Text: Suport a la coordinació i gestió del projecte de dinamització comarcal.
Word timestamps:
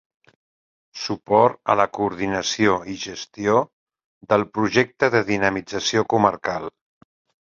Suport 0.99 1.59
a 1.73 1.75
la 1.81 1.85
coordinació 1.97 2.73
i 2.95 2.95
gestió 3.03 3.59
del 4.33 4.45
projecte 4.57 5.11
de 5.17 5.23
dinamització 5.29 6.05
comarcal. 6.15 6.69